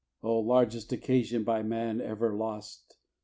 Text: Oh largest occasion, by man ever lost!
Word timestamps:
Oh 0.23 0.39
largest 0.39 0.91
occasion, 0.91 1.43
by 1.43 1.61
man 1.61 2.01
ever 2.01 2.33
lost! 2.33 2.97